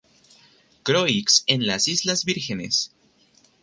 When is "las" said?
1.67-1.87